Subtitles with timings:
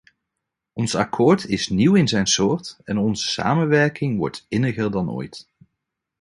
[0.73, 5.47] Ons akkoord is nieuw in zijn soort en onze samenwerking wordt inniger dan ooit.